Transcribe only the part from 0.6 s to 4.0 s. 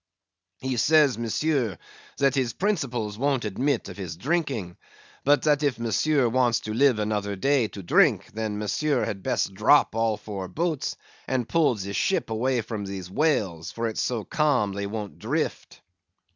"He says, Monsieur, that his principles won't admit of